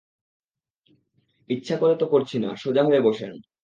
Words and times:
ইচ্ছা 1.49 1.75
করে 1.77 1.95
তো 1.95 2.05
করছি 2.05 2.37
না, 2.39 2.49
সোজা 2.55 2.83
হয়ে 2.83 3.01
বসেন। 3.01 3.31